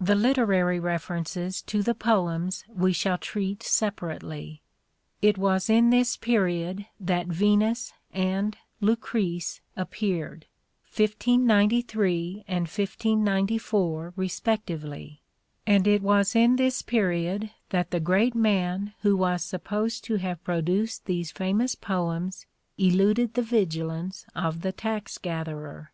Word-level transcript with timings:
The 0.00 0.14
literary 0.14 0.78
references 0.78 1.60
to 1.62 1.82
the 1.82 1.92
poems 1.96 2.62
we 2.68 2.92
shall 2.92 3.18
treat 3.18 3.64
separately. 3.64 4.62
It 5.20 5.36
was 5.38 5.68
in 5.68 5.90
this 5.90 6.16
period 6.16 6.86
that" 7.00 7.26
Venus" 7.42 7.92
and 8.32 8.56
"Lucrece" 8.80 9.58
appeared 9.76 10.46
(1593 10.94 12.44
and 12.46 12.68
1594 12.68 14.12
respectively), 14.14 15.20
and 15.66 15.88
it 15.88 16.00
was 16.00 16.36
in 16.36 16.54
this 16.54 16.82
period 16.82 17.50
that 17.70 17.90
the 17.90 17.98
great 17.98 18.36
man 18.36 18.92
who 19.00 19.16
was 19.16 19.42
supposed 19.42 20.04
to 20.04 20.14
have 20.14 20.44
produced 20.44 21.06
these 21.06 21.32
famous 21.32 21.74
poems 21.74 22.46
eluded 22.78 23.34
the 23.34 23.42
vigilance 23.42 24.26
of 24.32 24.60
the 24.60 24.70
tax 24.70 25.18
gatherer. 25.18 25.90